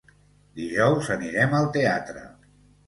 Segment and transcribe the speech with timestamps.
[0.61, 2.27] Dijous anirem al teatre.